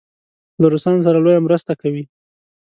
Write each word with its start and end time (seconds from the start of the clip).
له 0.61 0.67
روسانو 0.73 1.05
سره 1.07 1.17
لویه 1.23 1.43
مرسته 1.45 1.73
کوي. 1.81 2.03